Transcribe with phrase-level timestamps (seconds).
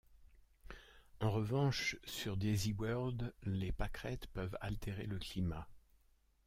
[1.19, 5.67] En revanche sur Daisyworld les pâquerettes peuvent altérer le climat.